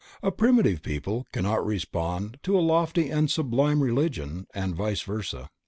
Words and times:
A 0.23 0.31
primitive 0.31 0.81
people 0.81 1.27
cannot 1.31 1.63
respond 1.63 2.39
to 2.41 2.57
a 2.57 2.59
lofty 2.59 3.11
and 3.11 3.29
sublime 3.29 3.83
religion, 3.83 4.47
and 4.51 4.73
vice 4.75 5.03
versa. 5.03 5.51